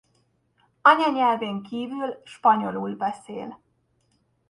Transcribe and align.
Anyanyelvén 0.83 1.61
kívül 1.61 2.21
spanyolul 2.23 2.95
beszél. 2.95 3.61